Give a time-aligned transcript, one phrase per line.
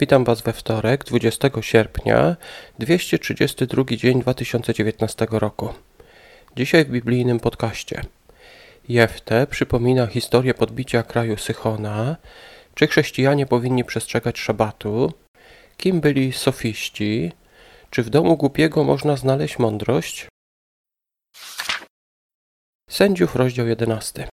[0.00, 2.36] Witam Was we wtorek, 20 sierpnia,
[2.78, 5.68] 232 dzień 2019 roku.
[6.56, 8.02] Dzisiaj w biblijnym podcaście.
[8.88, 12.16] Jefte przypomina historię podbicia kraju Sychona,
[12.74, 15.12] czy chrześcijanie powinni przestrzegać szabatu,
[15.76, 17.32] kim byli sofiści,
[17.90, 20.28] czy w domu głupiego można znaleźć mądrość?
[22.90, 24.28] Sędziów, rozdział 11.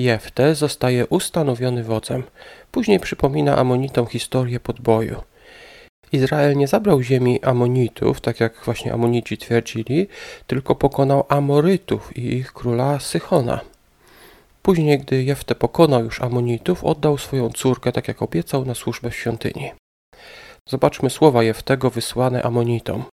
[0.00, 2.22] Jefte zostaje ustanowiony wodzem.
[2.70, 5.22] Później przypomina Amonitom historię podboju.
[6.12, 10.06] Izrael nie zabrał ziemi Amonitów, tak jak właśnie Amonici twierdzili,
[10.46, 13.60] tylko pokonał Amorytów i ich króla Sychona.
[14.62, 19.16] Później, gdy Jefte pokonał już Amonitów, oddał swoją córkę, tak jak obiecał, na służbę w
[19.16, 19.72] świątyni.
[20.68, 23.04] Zobaczmy słowa Jeftego wysłane Amonitom.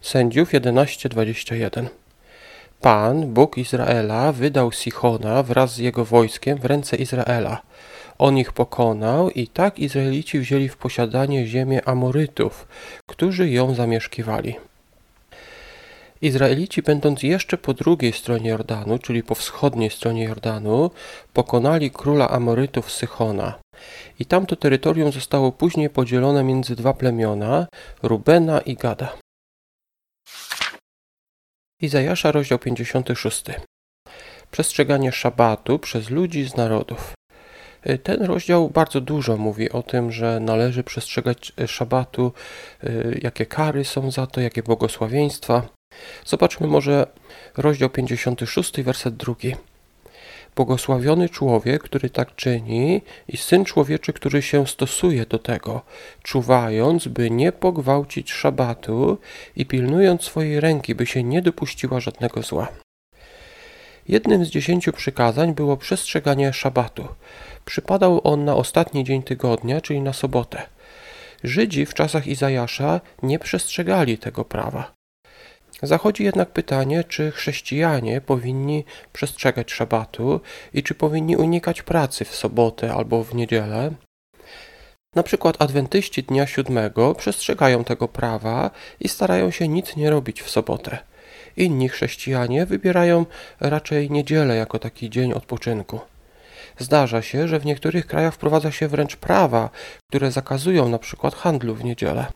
[0.00, 2.01] Sędziów 11:21.
[2.82, 7.62] Pan, Bóg Izraela, wydał Sichona wraz z jego wojskiem w ręce Izraela.
[8.18, 12.68] On ich pokonał i tak Izraelici wzięli w posiadanie ziemię Amorytów,
[13.06, 14.54] którzy ją zamieszkiwali.
[16.22, 20.90] Izraelici, będąc jeszcze po drugiej stronie Jordanu, czyli po wschodniej stronie Jordanu,
[21.32, 23.58] pokonali króla Amorytów Sychona.
[24.18, 27.66] I tamto terytorium zostało później podzielone między dwa plemiona,
[28.02, 29.21] Rubena i Gada.
[31.82, 33.44] Izajasza, rozdział 56.
[34.50, 37.14] Przestrzeganie szabatu przez ludzi z narodów.
[37.86, 42.32] Y, ten rozdział bardzo dużo mówi o tym, że należy przestrzegać y, szabatu,
[42.84, 45.68] y, jakie kary są za to, jakie błogosławieństwa.
[46.24, 47.06] Zobaczmy może
[47.56, 49.54] rozdział 56, werset drugi.
[50.56, 55.82] Błogosławiony człowiek, który tak czyni, i syn człowieczy, który się stosuje do tego,
[56.22, 59.18] czuwając, by nie pogwałcić szabatu
[59.56, 62.68] i pilnując swojej ręki, by się nie dopuściła żadnego zła.
[64.08, 67.08] Jednym z dziesięciu przykazań było przestrzeganie szabatu.
[67.64, 70.62] Przypadał on na ostatni dzień tygodnia, czyli na sobotę.
[71.44, 74.92] Żydzi w czasach Izajasza nie przestrzegali tego prawa.
[75.82, 80.40] Zachodzi jednak pytanie, czy chrześcijanie powinni przestrzegać szabatu
[80.74, 83.90] i czy powinni unikać pracy w sobotę albo w niedzielę.
[85.14, 88.70] Na przykład adwentyści dnia siódmego przestrzegają tego prawa
[89.00, 90.98] i starają się nic nie robić w sobotę.
[91.56, 93.26] Inni chrześcijanie wybierają
[93.60, 96.00] raczej niedzielę jako taki dzień odpoczynku.
[96.78, 99.70] Zdarza się, że w niektórych krajach wprowadza się wręcz prawa,
[100.08, 102.26] które zakazują na przykład handlu w niedzielę.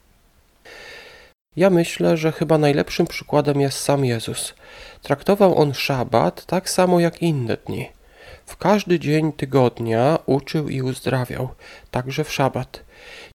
[1.56, 4.55] Ja myślę, że chyba najlepszym przykładem jest sam Jezus.
[5.03, 7.89] Traktował on szabat tak samo jak inne dni.
[8.47, 11.49] W każdy dzień tygodnia uczył i uzdrawiał,
[11.91, 12.83] także w szabat.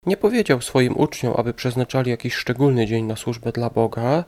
[0.07, 4.25] Nie powiedział swoim uczniom, aby przeznaczali jakiś szczególny dzień na służbę dla Boga,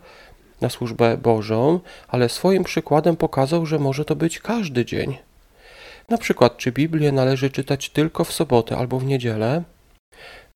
[0.61, 5.19] na służbę Bożą, ale swoim przykładem pokazał, że może to być każdy dzień.
[6.09, 9.63] Na przykład, czy Biblię należy czytać tylko w sobotę albo w niedzielę?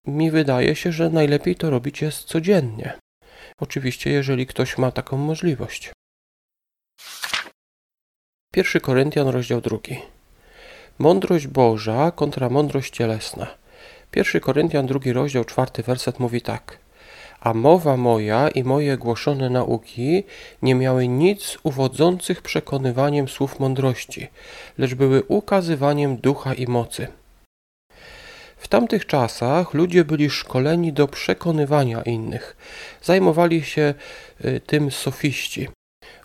[0.07, 2.99] Mi wydaje się, że najlepiej to robić jest codziennie.
[3.61, 5.93] Oczywiście, jeżeli ktoś ma taką możliwość.
[8.57, 9.79] 1 Koryntian, rozdział 2.
[10.99, 13.47] Mądrość Boża kontra mądrość cielesna.
[14.17, 16.79] 1 Koryntian, drugi rozdział, czwarty werset mówi tak.
[17.41, 20.25] A mowa moja i moje głoszone nauki
[20.63, 24.29] nie miały nic uwodzących przekonywaniem słów mądrości,
[24.79, 27.07] lecz były ukazywaniem ducha i mocy
[28.67, 32.57] w tamtych czasach ludzie byli szkoleni do przekonywania innych.
[33.03, 33.95] Zajmowali się
[34.45, 35.69] y, tym sofiści.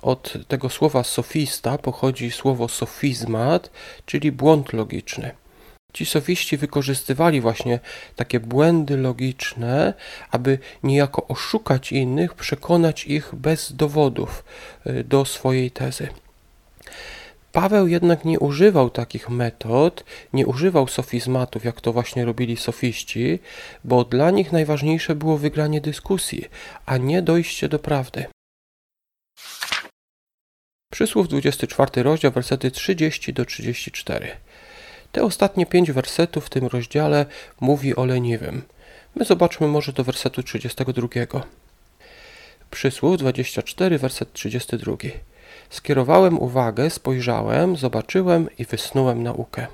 [0.01, 3.71] Od tego słowa sofista pochodzi słowo sofizmat,
[4.05, 5.31] czyli błąd logiczny.
[5.93, 7.79] Ci sofiści wykorzystywali właśnie
[8.15, 9.93] takie błędy logiczne,
[10.31, 14.43] aby niejako oszukać innych, przekonać ich bez dowodów
[14.87, 16.07] y, do swojej tezy.
[17.51, 20.03] Paweł jednak nie używał takich metod,
[20.33, 23.39] nie używał sofizmatów, jak to właśnie robili sofiści,
[23.83, 26.45] bo dla nich najważniejsze było wygranie dyskusji,
[26.85, 28.25] a nie dojście do prawdy.
[30.91, 34.31] Przysłów 24 rozdział, wersety 30 do 34.
[35.11, 37.25] Te ostatnie pięć wersetów w tym rozdziale
[37.59, 38.61] mówi o leniwym.
[39.15, 41.07] My zobaczmy może do wersetu 32.
[42.71, 44.95] Przysłów 24, werset 32.
[45.69, 49.67] Skierowałem uwagę, spojrzałem, zobaczyłem i wysnułem naukę.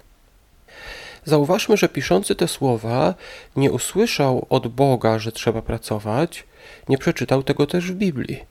[1.25, 3.13] Zauważmy, że piszący te słowa
[3.55, 6.43] nie usłyszał od Boga, że trzeba pracować,
[6.89, 8.43] nie przeczytał tego też w Biblii.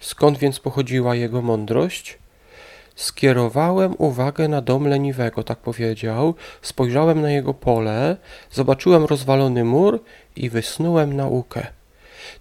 [0.00, 2.18] Skąd więc pochodziła jego mądrość?
[2.96, 8.16] Skierowałem uwagę na dom leniwego, tak powiedział, spojrzałem na jego pole,
[8.50, 10.02] zobaczyłem rozwalony mur
[10.36, 11.77] i wysnułem naukę.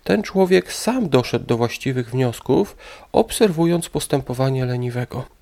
[0.04, 2.78] Ten człowiek sam doszedł do właściwych wniosków,
[3.12, 5.38] obserwując postępowanie leniwego.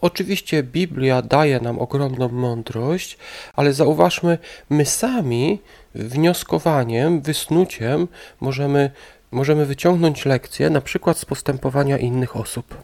[0.00, 3.18] Oczywiście Biblia daje nam ogromną mądrość,
[3.54, 4.38] ale zauważmy,
[4.70, 5.58] my sami
[5.94, 8.08] wnioskowaniem, wysnuciem
[8.40, 8.90] możemy,
[9.30, 12.82] możemy wyciągnąć lekcje, na przykład z postępowania innych osób.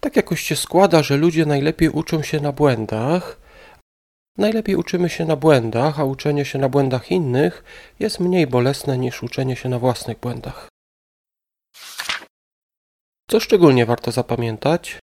[0.00, 3.47] Tak jakoś się składa, że ludzie najlepiej uczą się na błędach.
[4.38, 7.64] Najlepiej uczymy się na błędach, a uczenie się na błędach innych
[8.00, 10.68] jest mniej bolesne niż uczenie się na własnych błędach.
[13.30, 14.98] Co szczególnie warto zapamiętać?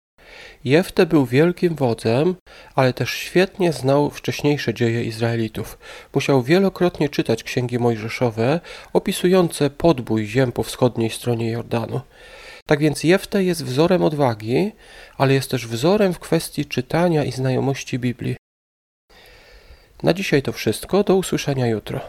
[0.65, 2.35] Jefte był wielkim wodzem,
[2.75, 5.79] ale też świetnie znał wcześniejsze dzieje Izraelitów.
[6.15, 8.61] Musiał wielokrotnie czytać księgi mojżeszowe
[8.93, 12.01] opisujące podbój ziem po wschodniej stronie Jordanu.
[12.67, 14.73] Tak więc Jefte jest wzorem odwagi,
[15.17, 18.42] ale jest też wzorem w kwestii czytania i znajomości Biblii.
[20.03, 21.05] Na dzisiaj to wszystko.
[21.05, 22.01] Do usłyszenia jutro.